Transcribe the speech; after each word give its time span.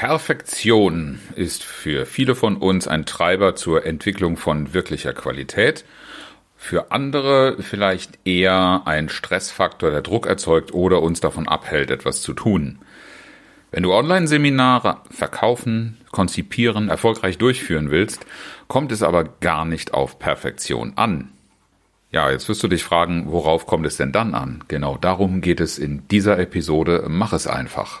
Perfektion 0.00 1.18
ist 1.36 1.62
für 1.62 2.06
viele 2.06 2.34
von 2.34 2.56
uns 2.56 2.88
ein 2.88 3.04
Treiber 3.04 3.54
zur 3.54 3.84
Entwicklung 3.84 4.38
von 4.38 4.72
wirklicher 4.72 5.12
Qualität. 5.12 5.84
Für 6.56 6.90
andere 6.90 7.62
vielleicht 7.62 8.18
eher 8.24 8.80
ein 8.86 9.10
Stressfaktor, 9.10 9.90
der 9.90 10.00
Druck 10.00 10.26
erzeugt 10.26 10.72
oder 10.72 11.02
uns 11.02 11.20
davon 11.20 11.46
abhält, 11.46 11.90
etwas 11.90 12.22
zu 12.22 12.32
tun. 12.32 12.78
Wenn 13.72 13.82
du 13.82 13.92
Online-Seminare 13.92 15.02
verkaufen, 15.10 15.98
konzipieren, 16.12 16.88
erfolgreich 16.88 17.36
durchführen 17.36 17.90
willst, 17.90 18.24
kommt 18.68 18.92
es 18.92 19.02
aber 19.02 19.24
gar 19.24 19.66
nicht 19.66 19.92
auf 19.92 20.18
Perfektion 20.18 20.94
an. 20.96 21.30
Ja, 22.10 22.30
jetzt 22.30 22.48
wirst 22.48 22.62
du 22.62 22.68
dich 22.68 22.84
fragen, 22.84 23.26
worauf 23.30 23.66
kommt 23.66 23.84
es 23.84 23.98
denn 23.98 24.12
dann 24.12 24.34
an? 24.34 24.64
Genau 24.66 24.96
darum 24.96 25.42
geht 25.42 25.60
es 25.60 25.76
in 25.76 26.08
dieser 26.08 26.38
Episode. 26.38 27.04
Mach 27.06 27.34
es 27.34 27.46
einfach. 27.46 28.00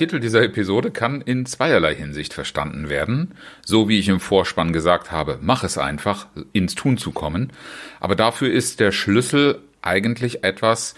Titel 0.00 0.18
dieser 0.18 0.42
Episode 0.42 0.90
kann 0.90 1.20
in 1.20 1.44
zweierlei 1.44 1.94
Hinsicht 1.94 2.32
verstanden 2.32 2.88
werden. 2.88 3.34
So 3.62 3.86
wie 3.90 3.98
ich 3.98 4.08
im 4.08 4.18
Vorspann 4.18 4.72
gesagt 4.72 5.12
habe, 5.12 5.38
mach 5.42 5.62
es 5.62 5.76
einfach, 5.76 6.26
ins 6.54 6.74
Tun 6.74 6.96
zu 6.96 7.10
kommen. 7.10 7.52
Aber 8.00 8.16
dafür 8.16 8.50
ist 8.50 8.80
der 8.80 8.92
Schlüssel 8.92 9.60
eigentlich 9.82 10.42
etwas, 10.42 10.94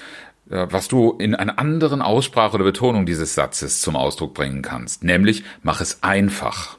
äh, 0.48 0.68
was 0.70 0.86
du 0.86 1.16
in 1.18 1.34
einer 1.34 1.58
anderen 1.58 2.00
Aussprache 2.00 2.54
oder 2.54 2.62
Betonung 2.62 3.04
dieses 3.04 3.34
Satzes 3.34 3.80
zum 3.80 3.96
Ausdruck 3.96 4.34
bringen 4.34 4.62
kannst, 4.62 5.02
nämlich 5.02 5.42
mach 5.64 5.80
es 5.80 6.04
einfach. 6.04 6.78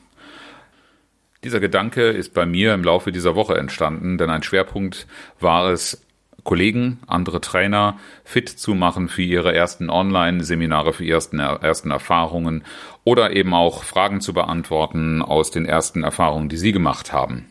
Dieser 1.43 1.59
Gedanke 1.59 2.07
ist 2.07 2.33
bei 2.33 2.45
mir 2.45 2.73
im 2.73 2.85
Laufe 2.85 3.11
dieser 3.11 3.35
Woche 3.35 3.57
entstanden, 3.57 4.17
denn 4.17 4.29
ein 4.29 4.43
Schwerpunkt 4.43 5.07
war 5.41 5.73
es, 5.73 6.01
Kollegen, 6.43 6.99
andere 7.07 7.41
Trainer 7.41 7.97
fit 8.23 8.49
zu 8.49 8.73
machen 8.73 9.07
für 9.07 9.21
ihre 9.21 9.55
ersten 9.55 9.89
Online-Seminare, 9.89 10.93
für 10.93 11.05
ihre 11.05 11.15
ersten, 11.15 11.39
ersten 11.39 11.91
Erfahrungen 11.91 12.63
oder 13.03 13.35
eben 13.35 13.53
auch 13.53 13.83
Fragen 13.83 14.21
zu 14.21 14.33
beantworten 14.33 15.21
aus 15.21 15.51
den 15.51 15.65
ersten 15.65 16.03
Erfahrungen, 16.03 16.49
die 16.49 16.57
sie 16.57 16.71
gemacht 16.71 17.13
haben. 17.13 17.45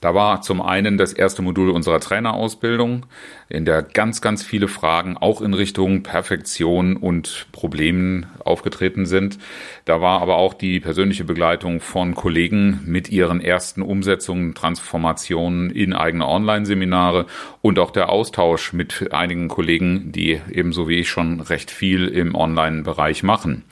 Da 0.00 0.14
war 0.14 0.40
zum 0.40 0.62
einen 0.62 0.96
das 0.96 1.12
erste 1.12 1.42
Modul 1.42 1.68
unserer 1.68 2.00
Trainerausbildung, 2.00 3.04
in 3.50 3.66
der 3.66 3.82
ganz, 3.82 4.22
ganz 4.22 4.42
viele 4.42 4.66
Fragen 4.66 5.18
auch 5.18 5.42
in 5.42 5.52
Richtung 5.52 6.02
Perfektion 6.02 6.96
und 6.96 7.48
Problemen 7.52 8.26
aufgetreten 8.42 9.04
sind. 9.04 9.38
Da 9.84 10.00
war 10.00 10.22
aber 10.22 10.36
auch 10.36 10.54
die 10.54 10.80
persönliche 10.80 11.24
Begleitung 11.24 11.80
von 11.80 12.14
Kollegen 12.14 12.80
mit 12.86 13.10
ihren 13.10 13.42
ersten 13.42 13.82
Umsetzungen, 13.82 14.54
Transformationen 14.54 15.70
in 15.70 15.92
eigene 15.92 16.26
Online-Seminare 16.26 17.26
und 17.60 17.78
auch 17.78 17.90
der 17.90 18.08
Austausch 18.08 18.72
mit 18.72 19.12
einigen 19.12 19.48
Kollegen, 19.48 20.12
die 20.12 20.40
ebenso 20.50 20.88
wie 20.88 21.00
ich 21.00 21.10
schon 21.10 21.40
recht 21.40 21.70
viel 21.70 22.08
im 22.08 22.34
Online-Bereich 22.34 23.22
machen. 23.22 23.64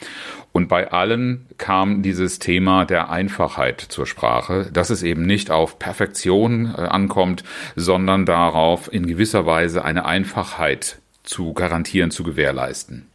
Und 0.52 0.68
bei 0.68 0.90
allen 0.90 1.46
kam 1.58 2.02
dieses 2.02 2.38
Thema 2.38 2.84
der 2.84 3.10
Einfachheit 3.10 3.80
zur 3.80 4.06
Sprache, 4.06 4.70
dass 4.72 4.90
es 4.90 5.02
eben 5.02 5.22
nicht 5.22 5.50
auf 5.50 5.78
Perfektion 5.78 6.74
äh, 6.76 6.80
ankommt, 6.80 7.44
sondern 7.76 8.26
darauf, 8.26 8.92
in 8.92 9.06
gewisser 9.06 9.46
Weise 9.46 9.84
eine 9.84 10.04
Einfachheit 10.04 11.00
zu 11.22 11.52
garantieren, 11.52 12.10
zu 12.10 12.22
gewährleisten. 12.22 13.06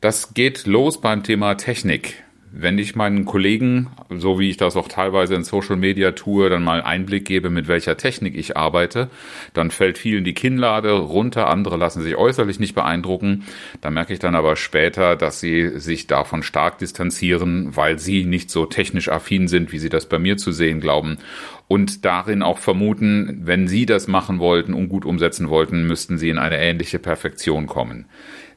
Das 0.00 0.34
geht 0.34 0.66
los 0.66 1.00
beim 1.00 1.22
Thema 1.22 1.54
Technik 1.54 2.22
wenn 2.52 2.78
ich 2.78 2.96
meinen 2.96 3.24
Kollegen, 3.24 3.88
so 4.10 4.38
wie 4.38 4.50
ich 4.50 4.56
das 4.56 4.76
auch 4.76 4.88
teilweise 4.88 5.34
in 5.34 5.44
Social 5.44 5.76
Media 5.76 6.12
tue, 6.12 6.48
dann 6.48 6.64
mal 6.64 6.82
Einblick 6.82 7.24
gebe, 7.24 7.50
mit 7.50 7.68
welcher 7.68 7.96
Technik 7.96 8.36
ich 8.36 8.56
arbeite, 8.56 9.10
dann 9.54 9.70
fällt 9.70 9.98
vielen 9.98 10.24
die 10.24 10.34
Kinnlade 10.34 10.92
runter, 10.92 11.48
andere 11.48 11.76
lassen 11.76 12.02
sich 12.02 12.16
äußerlich 12.16 12.58
nicht 12.58 12.74
beeindrucken. 12.74 13.44
Da 13.80 13.90
merke 13.90 14.12
ich 14.12 14.18
dann 14.18 14.34
aber 14.34 14.56
später, 14.56 15.16
dass 15.16 15.40
sie 15.40 15.78
sich 15.78 16.06
davon 16.06 16.42
stark 16.42 16.78
distanzieren, 16.78 17.76
weil 17.76 17.98
sie 17.98 18.24
nicht 18.24 18.50
so 18.50 18.66
technisch 18.66 19.08
affin 19.08 19.48
sind, 19.48 19.72
wie 19.72 19.78
sie 19.78 19.90
das 19.90 20.06
bei 20.06 20.18
mir 20.18 20.36
zu 20.36 20.52
sehen 20.52 20.80
glauben. 20.80 21.18
Und 21.68 22.04
darin 22.04 22.42
auch 22.42 22.58
vermuten, 22.58 23.40
wenn 23.44 23.68
sie 23.68 23.84
das 23.84 24.08
machen 24.08 24.38
wollten 24.38 24.72
und 24.72 24.88
gut 24.88 25.04
umsetzen 25.04 25.50
wollten, 25.50 25.86
müssten 25.86 26.16
sie 26.16 26.30
in 26.30 26.38
eine 26.38 26.58
ähnliche 26.58 26.98
Perfektion 26.98 27.66
kommen. 27.66 28.06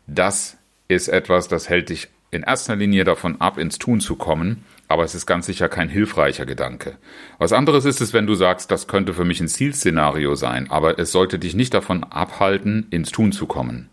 Das 0.08 0.58
ist 0.88 1.08
etwas, 1.08 1.48
das 1.48 1.70
hält 1.70 1.90
dich 1.90 2.08
in 2.32 2.44
erster 2.44 2.78
Linie 2.78 3.04
davon 3.04 3.40
ab, 3.42 3.58
ins 3.58 3.78
Tun 3.78 4.00
zu 4.00 4.16
kommen, 4.16 4.64
aber 4.88 5.04
es 5.04 5.16
ist 5.16 5.26
ganz 5.26 5.46
sicher 5.46 5.70
kein 5.70 5.90
hilfreicher 5.90 6.46
Gedanke. 6.46 6.98
Was 7.38 7.54
anderes 7.54 7.86
ist 7.86 8.02
es, 8.02 8.14
wenn 8.14 8.26
du 8.26 8.36
sagst, 8.36 8.72
das 8.72 8.88
könnte 8.88 9.14
für 9.14 9.26
mich 9.26 9.42
ein 9.42 9.50
Zielszenario 9.50 10.36
sein, 10.36 10.72
aber 10.72 10.98
es 10.98 11.12
sollte 11.12 11.40
dich 11.40 11.56
nicht 11.56 11.74
davon 11.74 12.04
abhalten, 12.06 12.88
ins 12.90 13.12
Tun 13.12 13.34
zu 13.34 13.46
kommen. 13.46 13.90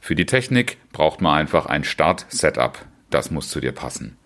Für 0.00 0.14
die 0.14 0.26
Technik 0.26 0.78
braucht 0.92 1.20
man 1.20 1.38
einfach 1.38 1.66
ein 1.66 1.84
Start-Setup. 1.84 2.78
Das 3.10 3.30
muss 3.30 3.50
zu 3.50 3.60
dir 3.60 3.72
passen. 3.72 4.16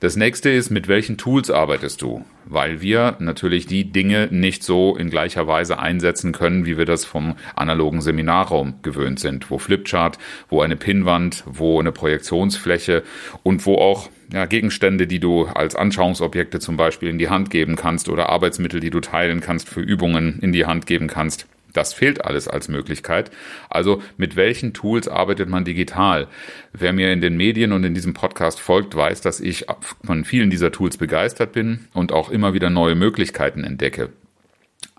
Das 0.00 0.14
nächste 0.14 0.50
ist, 0.50 0.70
mit 0.70 0.86
welchen 0.86 1.18
Tools 1.18 1.50
arbeitest 1.50 2.02
du? 2.02 2.24
Weil 2.44 2.80
wir 2.80 3.16
natürlich 3.18 3.66
die 3.66 3.90
Dinge 3.90 4.28
nicht 4.30 4.62
so 4.62 4.96
in 4.96 5.10
gleicher 5.10 5.48
Weise 5.48 5.80
einsetzen 5.80 6.32
können, 6.32 6.66
wie 6.66 6.78
wir 6.78 6.84
das 6.84 7.04
vom 7.04 7.34
analogen 7.56 8.00
Seminarraum 8.00 8.74
gewöhnt 8.82 9.18
sind, 9.18 9.50
wo 9.50 9.58
Flipchart, 9.58 10.18
wo 10.48 10.62
eine 10.62 10.76
Pinnwand, 10.76 11.42
wo 11.46 11.80
eine 11.80 11.90
Projektionsfläche 11.90 13.02
und 13.42 13.66
wo 13.66 13.74
auch 13.74 14.08
ja, 14.32 14.46
Gegenstände, 14.46 15.06
die 15.06 15.20
du 15.20 15.46
als 15.46 15.74
Anschauungsobjekte 15.74 16.60
zum 16.60 16.76
Beispiel 16.76 17.08
in 17.08 17.18
die 17.18 17.28
Hand 17.28 17.50
geben 17.50 17.76
kannst 17.76 18.08
oder 18.08 18.28
Arbeitsmittel, 18.28 18.80
die 18.80 18.90
du 18.90 19.00
teilen 19.00 19.40
kannst 19.40 19.68
für 19.68 19.80
Übungen 19.80 20.38
in 20.40 20.52
die 20.52 20.66
Hand 20.66 20.86
geben 20.86 21.08
kannst. 21.08 21.46
Das 21.72 21.92
fehlt 21.92 22.24
alles 22.24 22.48
als 22.48 22.68
Möglichkeit. 22.68 23.30
Also 23.68 24.02
mit 24.16 24.36
welchen 24.36 24.72
Tools 24.72 25.08
arbeitet 25.08 25.48
man 25.48 25.64
digital? 25.64 26.28
Wer 26.72 26.92
mir 26.92 27.12
in 27.12 27.20
den 27.20 27.36
Medien 27.36 27.72
und 27.72 27.84
in 27.84 27.94
diesem 27.94 28.14
Podcast 28.14 28.60
folgt, 28.60 28.96
weiß, 28.96 29.20
dass 29.20 29.40
ich 29.40 29.66
von 30.04 30.24
vielen 30.24 30.50
dieser 30.50 30.72
Tools 30.72 30.96
begeistert 30.96 31.52
bin 31.52 31.86
und 31.92 32.12
auch 32.12 32.30
immer 32.30 32.54
wieder 32.54 32.70
neue 32.70 32.94
Möglichkeiten 32.94 33.64
entdecke. 33.64 34.10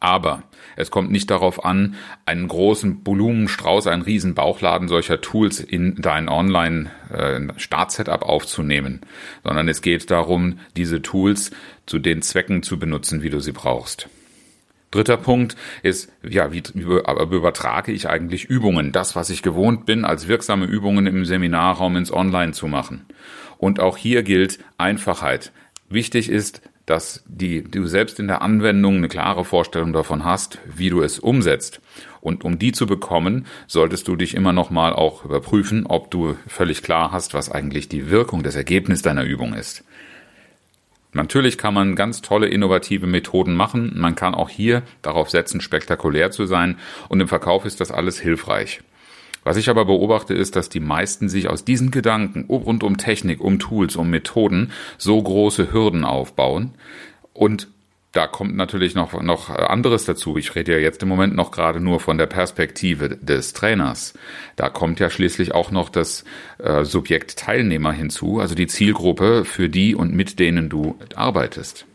Aber 0.02 0.44
es 0.78 0.92
kommt 0.92 1.12
nicht 1.12 1.30
darauf 1.30 1.66
an, 1.66 1.96
einen 2.26 2.48
großen 2.48 3.06
Volumenstrauß, 3.06 3.88
einen 3.88 4.02
riesen 4.02 4.34
Bauchladen 4.34 4.88
solcher 4.88 5.20
Tools 5.20 5.60
in 5.60 5.96
dein 5.98 6.30
Online-Start-Setup 6.30 8.22
aufzunehmen, 8.22 9.02
sondern 9.44 9.68
es 9.68 9.82
geht 9.82 10.10
darum, 10.10 10.60
diese 10.78 11.02
Tools 11.02 11.52
zu 11.86 12.00
den 12.00 12.22
Zwecken 12.22 12.64
zu 12.64 12.80
benutzen, 12.80 13.24
wie 13.24 13.30
du 13.30 13.42
sie 13.42 13.52
brauchst. 13.52 14.10
Dritter 14.92 15.18
Punkt 15.18 15.56
ist, 15.84 16.12
ja, 16.28 16.52
wie, 16.52 16.64
übertrage 16.74 17.92
ich 17.92 18.10
eigentlich 18.10 18.46
Übungen? 18.46 18.92
Das, 18.92 19.16
was 19.16 19.30
ich 19.30 19.44
gewohnt 19.44 19.86
bin, 19.86 20.04
als 20.04 20.28
wirksame 20.28 20.66
Übungen 20.66 21.06
im 21.06 21.26
Seminarraum 21.26 21.96
ins 21.96 22.12
Online 22.12 22.54
zu 22.54 22.68
machen. 22.68 23.06
Und 23.58 23.80
auch 23.80 23.98
hier 23.98 24.24
gilt 24.24 24.60
Einfachheit. 24.78 25.52
Wichtig 25.90 26.30
ist, 26.30 26.62
dass 26.90 27.24
die, 27.28 27.62
du 27.62 27.86
selbst 27.86 28.20
in 28.20 28.28
der 28.28 28.42
Anwendung 28.42 28.98
eine 28.98 29.10
klare 29.10 29.46
Vorstellung 29.46 29.94
davon 29.94 30.26
hast, 30.26 30.58
wie 30.66 30.90
du 30.90 31.04
es 31.04 31.20
umsetzt. 31.20 31.82
Und 32.20 32.44
um 32.44 32.58
die 32.58 32.72
zu 32.72 32.88
bekommen, 32.88 33.46
solltest 33.68 34.08
du 34.08 34.16
dich 34.16 34.34
immer 34.34 34.54
noch 34.54 34.72
mal 34.72 34.94
auch 34.94 35.24
überprüfen, 35.24 35.86
ob 35.86 36.10
du 36.10 36.36
völlig 36.48 36.82
klar 36.82 37.12
hast, 37.12 37.36
was 37.36 37.52
eigentlich 37.52 37.90
die 37.90 38.10
Wirkung, 38.10 38.42
das 38.42 38.56
Ergebnis 38.56 39.04
deiner 39.04 39.24
Übung 39.24 39.54
ist. 39.54 39.84
Natürlich 41.12 41.58
kann 41.58 41.74
man 41.74 41.96
ganz 41.96 42.22
tolle 42.22 42.48
innovative 42.48 43.08
Methoden 43.08 43.56
machen. 43.56 43.94
Man 43.96 44.16
kann 44.16 44.36
auch 44.36 44.50
hier 44.50 44.84
darauf 45.02 45.30
setzen, 45.30 45.60
spektakulär 45.60 46.30
zu 46.30 46.46
sein. 46.46 46.78
Und 47.08 47.20
im 47.20 47.28
Verkauf 47.28 47.66
ist 47.66 47.82
das 47.82 47.92
alles 47.92 48.20
hilfreich. 48.20 48.82
Was 49.44 49.58
ich 49.58 49.70
aber 49.70 49.86
beobachte, 49.86 50.34
ist, 50.34 50.56
dass 50.56 50.70
die 50.70 50.80
meisten 50.80 51.30
sich 51.30 51.50
aus 51.50 51.66
diesen 51.66 51.92
Gedanken 51.92 52.46
rund 52.50 52.84
um 52.84 52.98
Technik, 52.98 53.42
um 53.42 53.58
Tools, 53.58 53.96
um 53.96 54.10
Methoden 54.10 54.72
so 54.98 55.22
große 55.22 55.72
Hürden 55.72 56.04
aufbauen 56.04 56.76
und 57.34 57.70
da 58.12 58.26
kommt 58.26 58.56
natürlich 58.56 58.96
noch, 58.96 59.22
noch 59.22 59.50
anderes 59.50 60.06
dazu. 60.06 60.38
Ich 60.38 60.56
rede 60.56 60.72
ja 60.74 60.80
jetzt 60.80 61.04
im 61.04 61.10
Moment 61.10 61.36
noch 61.36 61.52
gerade 61.52 61.80
nur 61.80 62.00
von 62.00 62.18
der 62.18 62.26
Perspektive 62.26 63.10
des 63.10 63.54
Trainers. 63.54 64.14
Da 64.56 64.70
kommt 64.70 65.00
ja 65.00 65.12
schließlich 65.12 65.54
auch 65.54 65.70
noch 65.70 65.90
das 65.90 66.24
äh, 66.58 66.84
Subjekt 66.86 67.38
Teilnehmer 67.38 67.92
hinzu, 67.92 68.40
also 68.40 68.56
die 68.56 68.68
Zielgruppe, 68.68 69.46
für 69.46 69.70
die 69.70 69.94
und 69.94 70.14
mit 70.14 70.40
denen 70.40 70.70
du 70.70 70.98
arbeitest. 71.16 71.86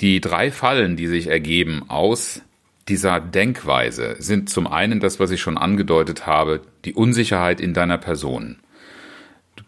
Die 0.00 0.20
drei 0.20 0.50
Fallen, 0.50 0.96
die 0.96 1.06
sich 1.06 1.28
ergeben 1.28 1.84
aus 1.88 2.42
dieser 2.88 3.20
Denkweise, 3.20 4.16
sind 4.18 4.50
zum 4.50 4.66
einen 4.66 4.98
das, 4.98 5.20
was 5.20 5.30
ich 5.30 5.40
schon 5.40 5.56
angedeutet 5.56 6.26
habe, 6.26 6.60
die 6.84 6.94
Unsicherheit 6.94 7.60
in 7.60 7.72
deiner 7.72 7.98
Person. 7.98 8.56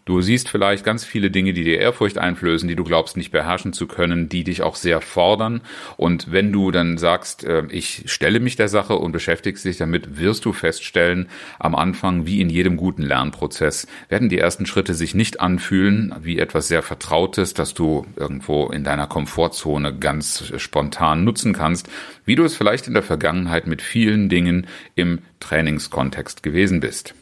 Du 0.07 0.21
siehst 0.21 0.47
vielleicht 0.47 0.85
ganz 0.85 1.03
viele 1.03 1.29
Dinge, 1.29 1.51
die 1.51 1.65
dir 1.65 1.81
Ehrfurcht 1.81 2.17
einflößen, 2.17 2.69
die 2.69 2.77
du 2.77 2.85
glaubst 2.85 3.17
nicht 3.17 3.31
beherrschen 3.31 3.73
zu 3.73 3.87
können, 3.87 4.29
die 4.29 4.45
dich 4.45 4.61
auch 4.61 4.77
sehr 4.77 5.01
fordern. 5.01 5.59
Und 5.97 6.31
wenn 6.31 6.53
du 6.53 6.71
dann 6.71 6.97
sagst, 6.97 7.43
äh, 7.43 7.63
ich 7.71 8.03
stelle 8.05 8.39
mich 8.39 8.55
der 8.55 8.69
Sache 8.69 8.95
und 8.95 9.11
beschäftigst 9.11 9.65
dich 9.65 9.75
damit, 9.75 10.17
wirst 10.17 10.45
du 10.45 10.53
feststellen, 10.53 11.27
am 11.59 11.75
Anfang, 11.75 12.25
wie 12.25 12.39
in 12.39 12.49
jedem 12.49 12.77
guten 12.77 13.01
Lernprozess, 13.01 13.85
werden 14.07 14.29
die 14.29 14.37
ersten 14.37 14.65
Schritte 14.65 14.93
sich 14.93 15.13
nicht 15.13 15.41
anfühlen 15.41 16.15
wie 16.21 16.39
etwas 16.39 16.69
sehr 16.69 16.83
Vertrautes, 16.83 17.53
das 17.53 17.73
du 17.73 18.05
irgendwo 18.15 18.67
in 18.67 18.85
deiner 18.85 19.07
Komfortzone 19.07 19.93
ganz 19.93 20.53
spontan 20.55 21.25
nutzen 21.25 21.51
kannst, 21.51 21.89
wie 22.23 22.35
du 22.35 22.45
es 22.45 22.55
vielleicht 22.55 22.87
in 22.87 22.93
der 22.93 23.03
Vergangenheit 23.03 23.67
mit 23.67 23.81
vielen 23.81 24.29
Dingen 24.29 24.67
im 24.95 25.19
Trainingskontext 25.41 26.43
gewesen 26.43 26.79
bist. 26.79 27.13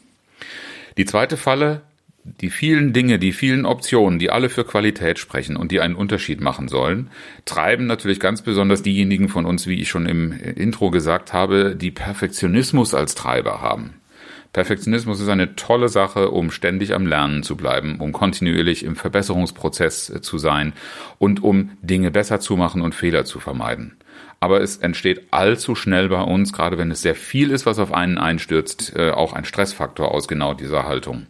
Die 0.98 1.04
zweite 1.04 1.36
Falle 1.36 1.82
die 2.40 2.50
vielen 2.50 2.92
Dinge, 2.92 3.18
die 3.18 3.32
vielen 3.32 3.66
Optionen, 3.66 4.18
die 4.18 4.30
alle 4.30 4.48
für 4.48 4.64
Qualität 4.64 5.18
sprechen 5.18 5.56
und 5.56 5.70
die 5.72 5.80
einen 5.80 5.94
Unterschied 5.94 6.40
machen 6.40 6.68
sollen, 6.68 7.10
treiben 7.44 7.86
natürlich 7.86 8.20
ganz 8.20 8.42
besonders 8.42 8.82
diejenigen 8.82 9.28
von 9.28 9.46
uns, 9.46 9.66
wie 9.66 9.80
ich 9.80 9.88
schon 9.88 10.06
im 10.06 10.32
Intro 10.32 10.90
gesagt 10.90 11.32
habe, 11.32 11.76
die 11.76 11.90
Perfektionismus 11.90 12.94
als 12.94 13.14
Treiber 13.14 13.60
haben. 13.60 13.94
Perfektionismus 14.52 15.20
ist 15.20 15.28
eine 15.28 15.54
tolle 15.54 15.88
Sache, 15.88 16.30
um 16.30 16.50
ständig 16.50 16.94
am 16.94 17.06
Lernen 17.06 17.42
zu 17.42 17.56
bleiben, 17.56 18.00
um 18.00 18.12
kontinuierlich 18.12 18.84
im 18.84 18.96
Verbesserungsprozess 18.96 20.20
zu 20.22 20.38
sein 20.38 20.72
und 21.18 21.42
um 21.42 21.72
Dinge 21.82 22.10
besser 22.10 22.40
zu 22.40 22.56
machen 22.56 22.80
und 22.80 22.94
Fehler 22.94 23.26
zu 23.26 23.38
vermeiden. 23.38 23.96
Aber 24.40 24.62
es 24.62 24.78
entsteht 24.78 25.26
allzu 25.30 25.74
schnell 25.74 26.08
bei 26.08 26.22
uns, 26.22 26.52
gerade 26.52 26.78
wenn 26.78 26.90
es 26.90 27.02
sehr 27.02 27.14
viel 27.14 27.50
ist, 27.50 27.66
was 27.66 27.78
auf 27.78 27.92
einen 27.92 28.16
einstürzt, 28.16 28.94
äh, 28.96 29.10
auch 29.10 29.34
ein 29.34 29.44
Stressfaktor 29.44 30.12
aus 30.12 30.26
genau 30.28 30.54
dieser 30.54 30.86
Haltung. 30.86 31.26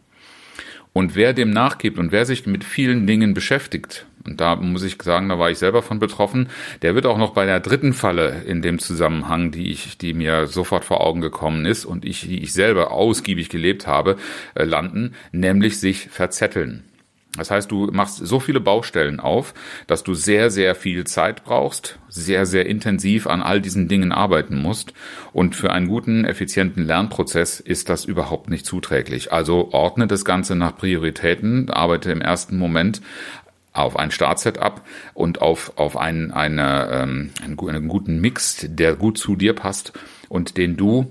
Und 0.97 1.15
wer 1.15 1.35
dem 1.35 1.51
nachgibt 1.51 1.99
und 1.99 2.11
wer 2.11 2.25
sich 2.25 2.47
mit 2.47 2.65
vielen 2.65 3.07
Dingen 3.07 3.35
beschäftigt, 3.35 4.07
und 4.25 4.41
da 4.41 4.57
muss 4.57 4.83
ich 4.83 4.97
sagen, 5.03 5.29
da 5.29 5.39
war 5.39 5.51
ich 5.51 5.59
selber 5.59 5.83
von 5.83 5.99
betroffen, 5.99 6.49
der 6.81 6.95
wird 6.95 7.05
auch 7.05 7.19
noch 7.19 7.35
bei 7.35 7.45
der 7.45 7.61
dritten 7.61 7.93
Falle 7.93 8.45
in 8.47 8.63
dem 8.63 8.79
Zusammenhang, 8.79 9.51
die 9.51 9.73
ich, 9.73 9.99
die 9.99 10.15
mir 10.15 10.47
sofort 10.47 10.87
vor 10.87 11.03
Augen 11.03 11.21
gekommen 11.21 11.67
ist 11.67 11.85
und 11.85 12.07
ich, 12.07 12.23
die 12.23 12.43
ich 12.43 12.55
selber 12.55 12.93
ausgiebig 12.93 13.51
gelebt 13.51 13.87
habe, 13.87 14.17
äh, 14.55 14.65
landen, 14.65 15.13
nämlich 15.33 15.81
sich 15.81 16.09
verzetteln. 16.09 16.83
Das 17.37 17.51
heißt, 17.51 17.71
du 17.71 17.91
machst 17.93 18.17
so 18.19 18.41
viele 18.41 18.61
Baustellen 18.61 19.21
auf, 19.21 19.55
dass 19.87 20.03
du 20.03 20.15
sehr, 20.15 20.51
sehr 20.51 20.75
viel 20.75 21.05
Zeit 21.05 21.45
brauchst, 21.45 21.99
sehr, 22.09 22.47
sehr 22.47 22.67
intensiv 22.67 23.27
an 23.27 23.43
all 23.43 23.61
diesen 23.61 23.89
Dingen 23.89 24.13
arbeiten 24.13 24.61
musst. 24.61 24.93
Und 25.33 25.55
für 25.55 25.73
einen 25.73 25.89
guten, 25.89 26.25
effizienten 26.25 26.87
Lernprozess 26.87 27.61
ist 27.61 27.89
das 27.89 28.05
überhaupt 28.05 28.51
nicht 28.51 28.67
zuträglich. 28.67 29.33
Also 29.33 29.73
ordne 29.73 30.07
das 30.07 30.25
Ganze 30.25 30.57
nach 30.57 30.77
Prioritäten, 30.77 31.71
arbeite 31.71 32.11
im 32.13 32.21
ersten 32.21 32.59
Moment 32.59 33.01
auf 33.73 33.99
ein 33.99 34.11
Startset 34.11 34.59
ab 34.59 34.87
und 35.15 35.43
auf, 35.43 35.73
auf 35.77 35.97
einen, 35.97 36.33
eine, 36.33 36.89
ähm, 36.91 37.31
einen 37.43 37.89
guten 37.89 38.21
Mix, 38.21 38.67
der 38.69 38.95
gut 38.95 39.19
zu 39.19 39.37
dir 39.37 39.53
passt 39.55 39.93
und 40.29 40.57
den 40.57 40.77
du 40.77 41.11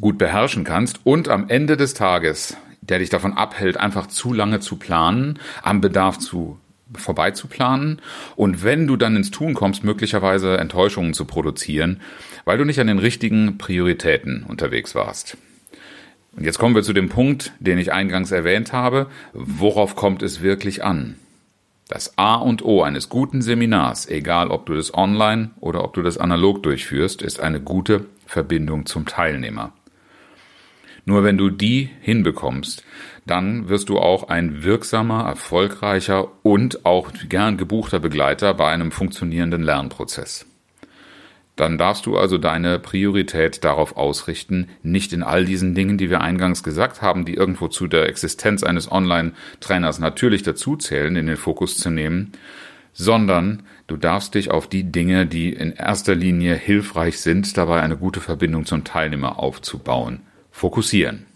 gut 0.00 0.18
beherrschen 0.18 0.64
kannst 0.64 1.00
und 1.04 1.28
am 1.28 1.48
Ende 1.48 1.76
des 1.76 1.94
Tages 1.94 2.56
der 2.88 2.98
dich 2.98 3.10
davon 3.10 3.32
abhält, 3.32 3.78
einfach 3.78 4.06
zu 4.06 4.32
lange 4.32 4.60
zu 4.60 4.76
planen, 4.76 5.38
am 5.62 5.80
Bedarf 5.80 6.18
zu 6.18 6.58
vorbei 6.96 7.30
zu 7.32 7.48
planen 7.48 8.00
und 8.36 8.62
wenn 8.62 8.86
du 8.86 8.96
dann 8.96 9.16
ins 9.16 9.30
Tun 9.30 9.54
kommst, 9.54 9.84
möglicherweise 9.84 10.58
Enttäuschungen 10.58 11.14
zu 11.14 11.24
produzieren, 11.24 12.00
weil 12.44 12.58
du 12.58 12.64
nicht 12.64 12.78
an 12.78 12.86
den 12.86 12.98
richtigen 12.98 13.58
Prioritäten 13.58 14.44
unterwegs 14.46 14.94
warst. 14.94 15.36
Und 16.36 16.44
jetzt 16.44 16.58
kommen 16.58 16.74
wir 16.74 16.82
zu 16.82 16.92
dem 16.92 17.08
Punkt, 17.08 17.52
den 17.58 17.78
ich 17.78 17.92
eingangs 17.92 18.32
erwähnt 18.32 18.72
habe. 18.72 19.06
Worauf 19.32 19.94
kommt 19.94 20.22
es 20.22 20.42
wirklich 20.42 20.84
an? 20.84 21.16
Das 21.88 22.18
A 22.18 22.36
und 22.36 22.64
O 22.64 22.82
eines 22.82 23.08
guten 23.08 23.42
Seminars, 23.42 24.08
egal 24.08 24.48
ob 24.48 24.66
du 24.66 24.74
das 24.74 24.94
online 24.94 25.50
oder 25.60 25.84
ob 25.84 25.94
du 25.94 26.02
das 26.02 26.18
analog 26.18 26.62
durchführst, 26.62 27.22
ist 27.22 27.40
eine 27.40 27.60
gute 27.60 28.06
Verbindung 28.26 28.86
zum 28.86 29.06
Teilnehmer. 29.06 29.72
Nur 31.04 31.22
wenn 31.22 31.36
du 31.36 31.50
die 31.50 31.90
hinbekommst, 32.00 32.84
dann 33.26 33.68
wirst 33.68 33.88
du 33.88 33.98
auch 33.98 34.28
ein 34.28 34.64
wirksamer, 34.64 35.24
erfolgreicher 35.24 36.28
und 36.42 36.84
auch 36.84 37.12
gern 37.28 37.56
gebuchter 37.56 37.98
Begleiter 37.98 38.54
bei 38.54 38.70
einem 38.70 38.90
funktionierenden 38.90 39.62
Lernprozess. 39.62 40.46
Dann 41.56 41.78
darfst 41.78 42.06
du 42.06 42.18
also 42.18 42.36
deine 42.36 42.80
Priorität 42.80 43.62
darauf 43.62 43.96
ausrichten, 43.96 44.68
nicht 44.82 45.12
in 45.12 45.22
all 45.22 45.44
diesen 45.44 45.74
Dingen, 45.74 45.98
die 45.98 46.10
wir 46.10 46.20
eingangs 46.20 46.64
gesagt 46.64 47.00
haben, 47.00 47.24
die 47.24 47.34
irgendwo 47.34 47.68
zu 47.68 47.86
der 47.86 48.08
Existenz 48.08 48.64
eines 48.64 48.90
Online-Trainers 48.90 50.00
natürlich 50.00 50.42
dazuzählen, 50.42 51.14
in 51.14 51.28
den 51.28 51.36
Fokus 51.36 51.76
zu 51.76 51.90
nehmen, 51.90 52.32
sondern 52.92 53.62
du 53.86 53.96
darfst 53.96 54.34
dich 54.34 54.50
auf 54.50 54.68
die 54.68 54.90
Dinge, 54.90 55.26
die 55.26 55.52
in 55.52 55.72
erster 55.72 56.16
Linie 56.16 56.56
hilfreich 56.56 57.20
sind, 57.20 57.56
dabei 57.56 57.82
eine 57.82 57.96
gute 57.96 58.20
Verbindung 58.20 58.66
zum 58.66 58.82
Teilnehmer 58.82 59.38
aufzubauen, 59.38 60.22
fokussieren. 60.54 61.26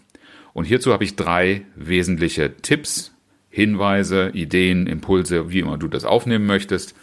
Und 0.53 0.63
hierzu 0.63 0.93
habe 0.93 1.03
ich 1.03 1.15
drei 1.15 1.63
wesentliche 1.75 2.55
Tipps, 2.61 3.11
Hinweise, 3.49 4.31
Ideen, 4.33 4.87
Impulse, 4.87 5.51
wie 5.51 5.59
immer 5.59 5.77
du 5.77 5.87
das 5.87 6.05
aufnehmen 6.05 6.45
möchtest. 6.45 6.95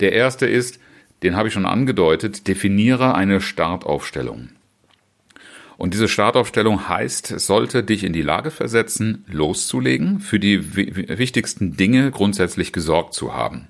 Der 0.00 0.12
erste 0.12 0.46
ist, 0.46 0.78
den 1.22 1.36
habe 1.36 1.48
ich 1.48 1.54
schon 1.54 1.64
angedeutet, 1.64 2.46
definiere 2.46 3.14
eine 3.14 3.40
Startaufstellung. 3.40 4.50
Und 5.76 5.94
diese 5.94 6.06
Startaufstellung 6.06 6.88
heißt, 6.88 7.32
es 7.32 7.46
sollte 7.46 7.82
dich 7.82 8.04
in 8.04 8.12
die 8.12 8.22
Lage 8.22 8.50
versetzen, 8.50 9.24
loszulegen, 9.26 10.20
für 10.20 10.38
die 10.38 10.76
wichtigsten 10.76 11.76
Dinge 11.76 12.10
grundsätzlich 12.10 12.72
gesorgt 12.72 13.14
zu 13.14 13.34
haben. 13.34 13.68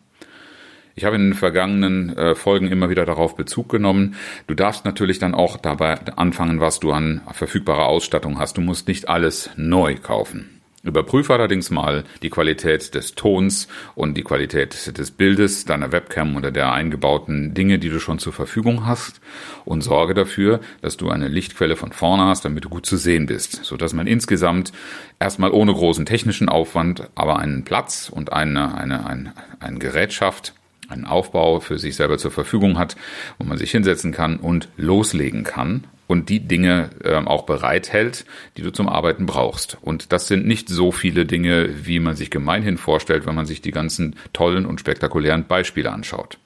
Ich 0.96 1.04
habe 1.04 1.16
in 1.16 1.30
den 1.30 1.34
vergangenen 1.34 2.16
äh, 2.16 2.34
Folgen 2.34 2.68
immer 2.68 2.88
wieder 2.88 3.04
darauf 3.04 3.34
Bezug 3.36 3.68
genommen. 3.68 4.14
Du 4.46 4.54
darfst 4.54 4.84
natürlich 4.84 5.18
dann 5.18 5.34
auch 5.34 5.56
dabei 5.56 5.98
anfangen, 6.16 6.60
was 6.60 6.78
du 6.78 6.92
an 6.92 7.22
verfügbarer 7.32 7.86
Ausstattung 7.86 8.38
hast. 8.38 8.56
Du 8.56 8.60
musst 8.60 8.86
nicht 8.86 9.08
alles 9.08 9.50
neu 9.56 9.96
kaufen. 9.96 10.54
Überprüfe 10.84 11.32
allerdings 11.32 11.70
mal 11.70 12.04
die 12.22 12.28
Qualität 12.28 12.94
des 12.94 13.14
Tons 13.14 13.68
und 13.94 14.18
die 14.18 14.22
Qualität 14.22 14.96
des 14.98 15.10
Bildes, 15.10 15.64
deiner 15.64 15.92
Webcam 15.92 16.36
oder 16.36 16.50
der 16.50 16.72
eingebauten 16.72 17.54
Dinge, 17.54 17.78
die 17.78 17.88
du 17.88 17.98
schon 17.98 18.18
zur 18.18 18.34
Verfügung 18.34 18.86
hast 18.86 19.22
und 19.64 19.80
sorge 19.80 20.12
dafür, 20.12 20.60
dass 20.82 20.98
du 20.98 21.08
eine 21.08 21.28
Lichtquelle 21.28 21.76
von 21.76 21.92
vorne 21.92 22.24
hast, 22.24 22.44
damit 22.44 22.66
du 22.66 22.68
gut 22.68 22.84
zu 22.84 22.98
sehen 22.98 23.24
bist, 23.24 23.64
so 23.64 23.78
dass 23.78 23.94
man 23.94 24.06
insgesamt 24.06 24.72
erstmal 25.18 25.52
ohne 25.52 25.72
großen 25.72 26.04
technischen 26.04 26.50
Aufwand, 26.50 27.08
aber 27.14 27.38
einen 27.38 27.64
Platz 27.64 28.10
und 28.14 28.34
eine, 28.34 28.76
eine, 28.76 29.06
ein, 29.06 29.32
ein 29.60 29.78
Gerät 29.78 30.12
schafft, 30.12 30.52
einen 30.88 31.04
Aufbau 31.04 31.60
für 31.60 31.78
sich 31.78 31.96
selber 31.96 32.18
zur 32.18 32.30
Verfügung 32.30 32.78
hat, 32.78 32.96
wo 33.38 33.44
man 33.44 33.58
sich 33.58 33.70
hinsetzen 33.70 34.12
kann 34.12 34.36
und 34.36 34.68
loslegen 34.76 35.44
kann 35.44 35.84
und 36.06 36.28
die 36.28 36.40
Dinge 36.40 36.90
äh, 37.02 37.14
auch 37.14 37.44
bereithält, 37.44 38.24
die 38.56 38.62
du 38.62 38.70
zum 38.70 38.88
Arbeiten 38.88 39.26
brauchst. 39.26 39.78
Und 39.80 40.12
das 40.12 40.28
sind 40.28 40.46
nicht 40.46 40.68
so 40.68 40.92
viele 40.92 41.26
Dinge, 41.26 41.86
wie 41.86 42.00
man 42.00 42.16
sich 42.16 42.30
gemeinhin 42.30 42.76
vorstellt, 42.76 43.26
wenn 43.26 43.34
man 43.34 43.46
sich 43.46 43.62
die 43.62 43.70
ganzen 43.70 44.16
tollen 44.32 44.66
und 44.66 44.80
spektakulären 44.80 45.46
Beispiele 45.46 45.90
anschaut. 45.90 46.38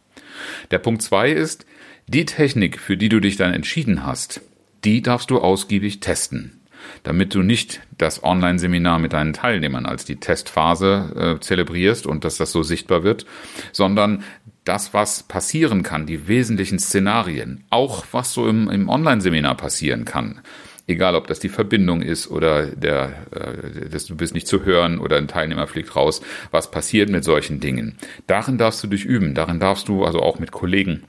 Der 0.71 0.78
Punkt 0.78 1.02
zwei 1.02 1.30
ist, 1.30 1.66
die 2.07 2.25
Technik, 2.25 2.78
für 2.78 2.97
die 2.97 3.09
du 3.09 3.21
dich 3.21 3.37
dann 3.37 3.52
entschieden 3.52 4.07
hast, 4.07 4.40
die 4.85 5.02
darfst 5.02 5.30
du 5.30 5.40
ausgiebig 5.40 6.00
testen 6.00 6.57
damit 7.02 7.35
du 7.35 7.42
nicht 7.42 7.80
das 7.97 8.23
Online-Seminar 8.23 8.99
mit 8.99 9.12
deinen 9.12 9.33
Teilnehmern 9.33 9.87
als 9.87 10.04
die 10.04 10.16
Testphase 10.16 11.37
äh, 11.38 11.40
zelebrierst 11.40 12.07
und 12.07 12.25
dass 12.25 12.37
das 12.37 12.52
so 12.52 12.62
sichtbar 12.62 13.02
wird, 13.02 13.26
sondern 13.73 14.25
das, 14.64 14.92
was 14.92 15.23
passieren 15.23 15.83
kann, 15.83 16.07
die 16.07 16.28
wesentlichen 16.28 16.78
Szenarien, 16.78 17.64
auch 17.71 18.04
was 18.12 18.35
so 18.35 18.47
im, 18.47 18.68
im 18.68 18.88
Online-Seminar 18.88 19.57
passieren 19.57 20.04
kann. 20.04 20.40
Egal, 20.87 21.16
ob 21.16 21.26
das 21.26 21.38
die 21.38 21.50
Verbindung 21.50 22.00
ist 22.00 22.30
oder 22.30 22.66
der, 22.66 23.12
äh, 23.30 23.88
dass 23.90 24.07
du 24.07 24.16
bist 24.16 24.35
nicht 24.35 24.49
zu 24.49 24.64
hören 24.64 24.99
oder 24.99 25.18
ein 25.18 25.28
Teilnehmer 25.28 25.66
fliegt 25.66 25.95
raus. 25.95 26.23
Was 26.50 26.71
passiert 26.71 27.11
mit 27.11 27.25
solchen 27.25 27.61
Dingen? 27.61 27.97
Darin 28.26 28.57
darfst 28.57 28.83
du 28.83 28.87
dich 28.87 29.04
üben. 29.04 29.35
Darin 29.35 29.61
darfst 29.61 29.88
du 29.88 30.04
also 30.04 30.21
auch 30.21 30.38
mit 30.38 30.50
Kollegen 30.50 31.04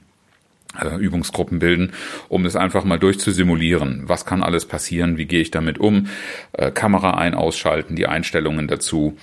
Übungsgruppen 0.98 1.58
bilden, 1.58 1.92
um 2.28 2.46
es 2.46 2.56
einfach 2.56 2.84
mal 2.84 2.98
durchzusimulieren. 2.98 4.04
Was 4.06 4.24
kann 4.24 4.42
alles 4.42 4.66
passieren? 4.66 5.16
Wie 5.16 5.26
gehe 5.26 5.40
ich 5.40 5.50
damit 5.50 5.78
um? 5.78 6.06
Äh, 6.52 6.70
Kamera 6.70 7.14
ein, 7.14 7.34
ausschalten, 7.34 7.96
die 7.96 8.06
Einstellungen 8.06 8.68
dazu. 8.68 9.16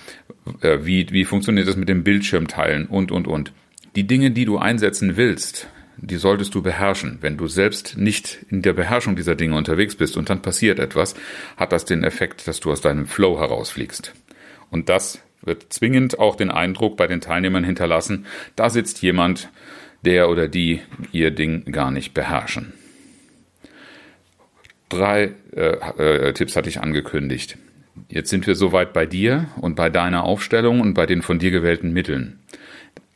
Äh, 0.60 0.80
wie, 0.82 1.06
wie 1.10 1.24
funktioniert 1.24 1.66
das 1.66 1.76
mit 1.76 1.88
dem 1.88 2.04
Bildschirm 2.04 2.48
teilen 2.48 2.86
und, 2.86 3.10
und, 3.10 3.26
und. 3.26 3.52
Die 3.96 4.06
Dinge, 4.06 4.30
die 4.30 4.44
du 4.44 4.58
einsetzen 4.58 5.16
willst, 5.16 5.68
die 5.96 6.16
solltest 6.16 6.54
du 6.54 6.62
beherrschen. 6.62 7.18
Wenn 7.20 7.36
du 7.36 7.48
selbst 7.48 7.96
nicht 7.96 8.44
in 8.50 8.62
der 8.62 8.72
Beherrschung 8.72 9.16
dieser 9.16 9.34
Dinge 9.34 9.56
unterwegs 9.56 9.96
bist 9.96 10.16
und 10.16 10.30
dann 10.30 10.42
passiert 10.42 10.78
etwas, 10.78 11.14
hat 11.56 11.72
das 11.72 11.84
den 11.84 12.04
Effekt, 12.04 12.46
dass 12.46 12.60
du 12.60 12.70
aus 12.70 12.80
deinem 12.80 13.06
Flow 13.06 13.38
herausfliegst. 13.38 14.12
Und 14.70 14.88
das 14.88 15.20
wird 15.42 15.72
zwingend 15.72 16.18
auch 16.18 16.36
den 16.36 16.50
Eindruck 16.50 16.96
bei 16.96 17.06
den 17.06 17.20
Teilnehmern 17.20 17.64
hinterlassen, 17.64 18.26
da 18.56 18.70
sitzt 18.70 19.02
jemand, 19.02 19.48
der 20.04 20.28
oder 20.28 20.48
die 20.48 20.80
ihr 21.12 21.30
Ding 21.30 21.70
gar 21.72 21.90
nicht 21.90 22.14
beherrschen. 22.14 22.72
Drei 24.88 25.32
äh, 25.54 26.28
äh, 26.28 26.32
Tipps 26.32 26.56
hatte 26.56 26.68
ich 26.68 26.80
angekündigt. 26.80 27.58
Jetzt 28.08 28.30
sind 28.30 28.46
wir 28.46 28.54
soweit 28.54 28.92
bei 28.92 29.06
dir 29.06 29.48
und 29.60 29.74
bei 29.74 29.90
deiner 29.90 30.24
Aufstellung 30.24 30.80
und 30.80 30.94
bei 30.94 31.04
den 31.04 31.20
von 31.20 31.38
dir 31.38 31.50
gewählten 31.50 31.92
Mitteln. 31.92 32.38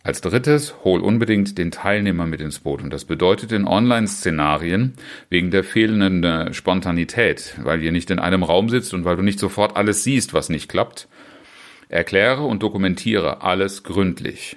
Als 0.05 0.21
drittes, 0.21 0.75
hol 0.83 1.01
unbedingt 1.01 1.57
den 1.59 1.71
Teilnehmer 1.71 2.27
mit 2.27 2.41
ins 2.41 2.59
Boot. 2.59 2.83
Und 2.83 2.93
das 2.93 3.05
bedeutet 3.05 3.53
in 3.53 3.69
Online-Szenarien 3.69 4.95
wegen 5.31 5.53
der 5.53 5.63
fehlenden 5.63 6.25
äh, 6.25 6.53
Spontanität, 6.53 7.55
weil 7.63 7.83
ihr 7.83 7.93
nicht 7.93 8.11
in 8.11 8.19
einem 8.19 8.43
Raum 8.43 8.69
sitzt 8.69 8.95
und 8.95 9.05
weil 9.05 9.17
du 9.17 9.23
nicht 9.23 9.39
sofort 9.39 9.77
alles 9.77 10.03
siehst, 10.03 10.35
was 10.35 10.49
nicht 10.49 10.69
klappt. 10.69 11.07
Erkläre 11.89 12.43
und 12.43 12.65
dokumentiere 12.65 13.43
alles 13.43 13.85
gründlich. 13.85 14.57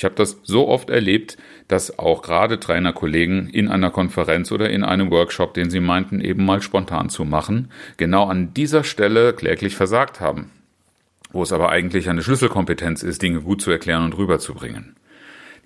Ich 0.00 0.04
habe 0.06 0.14
das 0.14 0.38
so 0.44 0.66
oft 0.66 0.88
erlebt, 0.88 1.36
dass 1.68 1.98
auch 1.98 2.22
gerade 2.22 2.58
Trainerkollegen 2.58 3.50
in 3.50 3.68
einer 3.68 3.90
Konferenz 3.90 4.50
oder 4.50 4.70
in 4.70 4.82
einem 4.82 5.10
Workshop, 5.10 5.52
den 5.52 5.68
sie 5.68 5.80
meinten, 5.80 6.22
eben 6.22 6.46
mal 6.46 6.62
spontan 6.62 7.10
zu 7.10 7.26
machen, 7.26 7.70
genau 7.98 8.24
an 8.24 8.54
dieser 8.54 8.82
Stelle 8.82 9.34
kläglich 9.34 9.76
versagt 9.76 10.18
haben 10.18 10.52
wo 11.32 11.44
es 11.44 11.52
aber 11.52 11.68
eigentlich 11.68 12.08
eine 12.08 12.22
Schlüsselkompetenz 12.22 13.04
ist, 13.04 13.22
Dinge 13.22 13.42
gut 13.42 13.62
zu 13.62 13.70
erklären 13.70 14.04
und 14.04 14.16
rüberzubringen. 14.16 14.96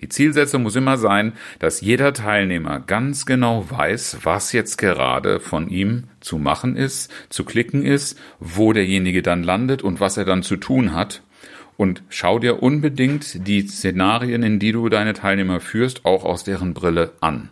Die 0.01 0.09
Zielsetzung 0.09 0.61
muss 0.63 0.75
immer 0.75 0.97
sein, 0.97 1.33
dass 1.57 1.81
jeder 1.81 2.13
Teilnehmer 2.13 2.81
ganz 2.81 3.25
genau 3.25 3.65
weiß, 3.67 4.19
was 4.23 4.51
jetzt 4.51 4.77
gerade 4.77 5.39
von 5.39 5.69
ihm 5.69 6.03
zu 6.19 6.37
machen 6.37 6.75
ist, 6.75 7.11
zu 7.29 7.45
klicken 7.45 7.83
ist, 7.83 8.19
wo 8.39 8.73
derjenige 8.73 9.21
dann 9.21 9.41
landet 9.41 9.81
und 9.81 9.99
was 9.99 10.17
er 10.17 10.25
dann 10.25 10.43
zu 10.43 10.57
tun 10.57 10.93
hat. 10.93 11.23
Und 11.77 12.03
schau 12.09 12.39
dir 12.39 12.63
unbedingt 12.63 13.47
die 13.47 13.67
Szenarien, 13.67 14.43
in 14.43 14.59
die 14.59 14.71
du 14.71 14.89
deine 14.89 15.13
Teilnehmer 15.13 15.59
führst, 15.59 16.05
auch 16.05 16.23
aus 16.23 16.43
deren 16.43 16.73
Brille 16.73 17.11
an. 17.21 17.49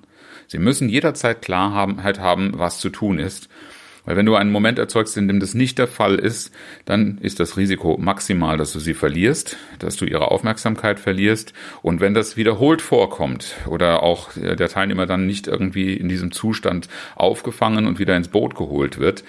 Sie 0.47 0.59
müssen 0.59 0.89
jederzeit 0.89 1.41
Klarheit 1.41 2.19
haben, 2.19 2.51
was 2.55 2.79
zu 2.79 2.89
tun 2.89 3.19
ist. 3.19 3.49
Weil 4.05 4.17
wenn 4.17 4.25
du 4.25 4.35
einen 4.35 4.51
Moment 4.51 4.79
erzeugst, 4.79 5.15
in 5.15 5.27
dem 5.27 5.39
das 5.39 5.53
nicht 5.53 5.77
der 5.77 5.87
Fall 5.87 6.15
ist, 6.15 6.53
dann 6.83 7.19
ist 7.21 7.39
das 7.39 7.55
Risiko 7.55 7.97
maximal, 7.97 8.57
dass 8.57 8.73
du 8.73 8.79
sie 8.79 8.93
verlierst, 8.93 9.57
dass 9.79 9.95
du 9.95 10.05
ihre 10.05 10.29
Aufmerksamkeit 10.29 10.99
verlierst. 10.99 11.53
Und 11.81 12.01
wenn 12.01 12.13
das 12.13 12.35
wiederholt 12.35 12.81
vorkommt 12.81 13.55
oder 13.65 14.03
auch 14.03 14.31
der 14.35 14.67
Teilnehmer 14.67 15.05
dann 15.05 15.25
nicht 15.25 15.47
irgendwie 15.47 15.93
in 15.93 16.09
diesem 16.09 16.33
Zustand 16.33 16.89
aufgefangen 17.15 17.87
und 17.87 17.97
wieder 17.97 18.17
ins 18.17 18.27
Boot 18.27 18.55
geholt 18.55 18.99
wird, 18.99 19.23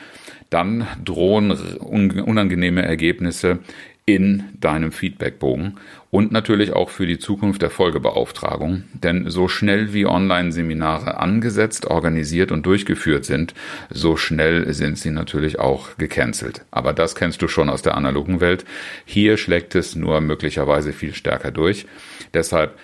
dann 0.50 0.86
drohen 1.04 1.52
unangenehme 1.52 2.82
Ergebnisse 2.82 3.60
in 4.06 4.44
deinem 4.60 4.92
Feedbackbogen 4.92 5.78
und 6.10 6.30
natürlich 6.30 6.74
auch 6.74 6.90
für 6.90 7.06
die 7.06 7.18
Zukunft 7.18 7.62
der 7.62 7.70
Folgebeauftragung. 7.70 8.84
Denn 8.92 9.30
so 9.30 9.48
schnell 9.48 9.94
wie 9.94 10.04
Online-Seminare 10.04 11.18
angesetzt, 11.18 11.86
organisiert 11.86 12.52
und 12.52 12.66
durchgeführt 12.66 13.24
sind, 13.24 13.54
so 13.88 14.16
schnell 14.16 14.70
sind 14.74 14.98
sie 14.98 15.10
natürlich 15.10 15.58
auch 15.58 15.96
gecancelt. 15.96 16.66
Aber 16.70 16.92
das 16.92 17.14
kennst 17.14 17.40
du 17.40 17.48
schon 17.48 17.70
aus 17.70 17.80
der 17.80 17.96
analogen 17.96 18.40
Welt. 18.40 18.66
Hier 19.06 19.38
schlägt 19.38 19.74
es 19.74 19.96
nur 19.96 20.20
möglicherweise 20.20 20.92
viel 20.92 21.14
stärker 21.14 21.50
durch. 21.50 21.86
Deshalb 22.34 22.76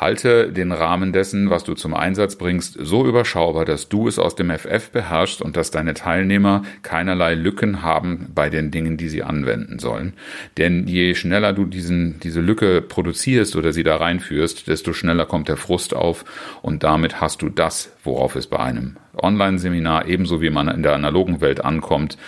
Halte 0.00 0.52
den 0.52 0.72
Rahmen 0.72 1.12
dessen, 1.12 1.50
was 1.50 1.62
du 1.62 1.74
zum 1.74 1.94
Einsatz 1.94 2.34
bringst, 2.34 2.76
so 2.80 3.06
überschaubar, 3.06 3.64
dass 3.64 3.88
du 3.88 4.08
es 4.08 4.18
aus 4.18 4.34
dem 4.34 4.50
FF 4.50 4.90
beherrschst 4.90 5.40
und 5.40 5.56
dass 5.56 5.70
deine 5.70 5.94
Teilnehmer 5.94 6.62
keinerlei 6.82 7.34
Lücken 7.34 7.82
haben 7.82 8.26
bei 8.34 8.50
den 8.50 8.72
Dingen, 8.72 8.96
die 8.96 9.08
sie 9.08 9.22
anwenden 9.22 9.78
sollen. 9.78 10.14
Denn 10.58 10.88
je 10.88 11.14
schneller 11.14 11.52
du 11.52 11.64
diesen, 11.64 12.18
diese 12.18 12.40
Lücke 12.40 12.82
produzierst 12.82 13.54
oder 13.54 13.72
sie 13.72 13.84
da 13.84 13.96
reinführst, 13.96 14.66
desto 14.66 14.92
schneller 14.92 15.26
kommt 15.26 15.48
der 15.48 15.56
Frust 15.56 15.94
auf 15.94 16.24
und 16.60 16.82
damit 16.82 17.20
hast 17.20 17.42
du 17.42 17.48
das, 17.48 17.92
worauf 18.02 18.34
es 18.34 18.48
bei 18.48 18.58
einem 18.58 18.96
Online-Seminar 19.16 20.08
ebenso 20.08 20.42
wie 20.42 20.50
man 20.50 20.66
in 20.66 20.82
der 20.82 20.94
analogen 20.94 21.40
Welt 21.40 21.64
ankommt, 21.64 22.18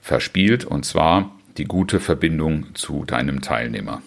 verspielt 0.00 0.64
und 0.64 0.84
zwar 0.84 1.32
die 1.58 1.64
gute 1.64 1.98
Verbindung 1.98 2.66
zu 2.74 3.04
deinem 3.04 3.40
Teilnehmer. 3.40 4.00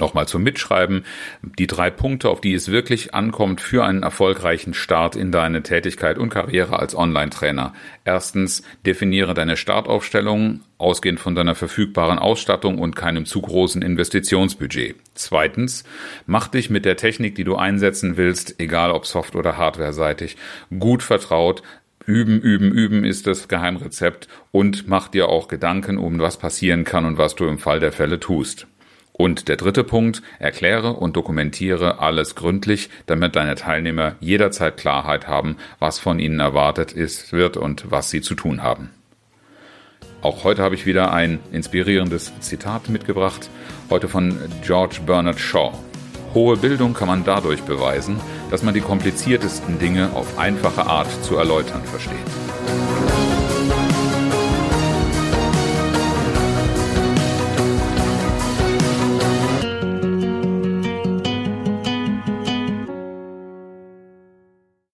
Nochmal 0.00 0.26
zum 0.26 0.42
Mitschreiben. 0.42 1.04
Die 1.58 1.66
drei 1.66 1.90
Punkte, 1.90 2.30
auf 2.30 2.40
die 2.40 2.54
es 2.54 2.70
wirklich 2.70 3.14
ankommt 3.14 3.60
für 3.60 3.84
einen 3.84 4.02
erfolgreichen 4.02 4.74
Start 4.74 5.14
in 5.14 5.30
deine 5.30 5.62
Tätigkeit 5.62 6.18
und 6.18 6.30
Karriere 6.30 6.78
als 6.78 6.96
Online-Trainer. 6.96 7.74
Erstens, 8.04 8.62
definiere 8.86 9.34
deine 9.34 9.56
Startaufstellung 9.56 10.60
ausgehend 10.78 11.20
von 11.20 11.34
deiner 11.34 11.54
verfügbaren 11.54 12.18
Ausstattung 12.18 12.78
und 12.78 12.96
keinem 12.96 13.26
zu 13.26 13.42
großen 13.42 13.82
Investitionsbudget. 13.82 14.96
Zweitens, 15.14 15.84
mach 16.26 16.48
dich 16.48 16.70
mit 16.70 16.86
der 16.86 16.96
Technik, 16.96 17.34
die 17.34 17.44
du 17.44 17.56
einsetzen 17.56 18.16
willst, 18.16 18.58
egal 18.58 18.90
ob 18.90 19.06
soft- 19.06 19.36
oder 19.36 19.58
hardware-seitig, 19.58 20.36
gut 20.78 21.02
vertraut, 21.02 21.62
Üben, 22.06 22.40
üben, 22.40 22.72
üben 22.72 23.04
ist 23.04 23.26
das 23.26 23.46
Geheimrezept 23.46 24.26
und 24.52 24.88
mach 24.88 25.08
dir 25.08 25.28
auch 25.28 25.48
Gedanken 25.48 25.98
um, 25.98 26.18
was 26.18 26.38
passieren 26.38 26.84
kann 26.84 27.04
und 27.04 27.18
was 27.18 27.36
du 27.36 27.44
im 27.44 27.58
Fall 27.58 27.78
der 27.78 27.92
Fälle 27.92 28.18
tust. 28.18 28.66
Und 29.20 29.48
der 29.48 29.58
dritte 29.58 29.84
Punkt, 29.84 30.22
erkläre 30.38 30.94
und 30.94 31.14
dokumentiere 31.14 31.98
alles 31.98 32.36
gründlich, 32.36 32.88
damit 33.04 33.36
deine 33.36 33.54
Teilnehmer 33.54 34.14
jederzeit 34.18 34.78
Klarheit 34.78 35.28
haben, 35.28 35.58
was 35.78 35.98
von 35.98 36.18
ihnen 36.18 36.40
erwartet 36.40 36.92
ist, 36.92 37.30
wird 37.34 37.58
und 37.58 37.90
was 37.90 38.08
sie 38.08 38.22
zu 38.22 38.34
tun 38.34 38.62
haben. 38.62 38.88
Auch 40.22 40.42
heute 40.44 40.62
habe 40.62 40.74
ich 40.74 40.86
wieder 40.86 41.12
ein 41.12 41.38
inspirierendes 41.52 42.32
Zitat 42.40 42.88
mitgebracht, 42.88 43.50
heute 43.90 44.08
von 44.08 44.38
George 44.62 45.00
Bernard 45.04 45.38
Shaw. 45.38 45.74
Hohe 46.32 46.56
Bildung 46.56 46.94
kann 46.94 47.08
man 47.08 47.22
dadurch 47.22 47.60
beweisen, 47.60 48.18
dass 48.50 48.62
man 48.62 48.72
die 48.72 48.80
kompliziertesten 48.80 49.78
Dinge 49.78 50.14
auf 50.14 50.38
einfache 50.38 50.86
Art 50.86 51.08
zu 51.22 51.36
erläutern 51.36 51.82
versteht. 51.84 53.09